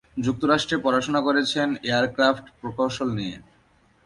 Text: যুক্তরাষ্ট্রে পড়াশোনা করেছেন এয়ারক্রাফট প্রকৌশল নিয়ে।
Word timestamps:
যুক্তরাষ্ট্রে 0.25 0.77
পড়াশোনা 0.85 1.21
করেছেন 1.27 1.67
এয়ারক্রাফট 1.89 2.45
প্রকৌশল 2.59 3.09
নিয়ে। 3.17 3.35